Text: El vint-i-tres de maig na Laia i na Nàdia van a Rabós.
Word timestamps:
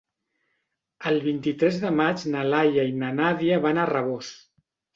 El 1.11 1.19
vint-i-tres 1.25 1.77
de 1.85 1.93
maig 1.99 2.25
na 2.37 2.43
Laia 2.55 2.89
i 2.95 2.99
na 3.05 3.13
Nàdia 3.21 3.63
van 3.69 3.85
a 3.85 3.87
Rabós. 3.95 4.35